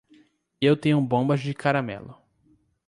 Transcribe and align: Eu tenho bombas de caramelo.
Eu 0.59 0.75
tenho 0.75 0.99
bombas 0.99 1.41
de 1.41 1.53
caramelo. 1.53 2.17